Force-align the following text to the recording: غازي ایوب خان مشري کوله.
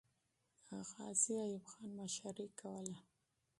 غازي 0.93 1.33
ایوب 1.45 1.63
خان 1.71 1.89
مشري 1.99 2.47
کوله. 2.59 2.95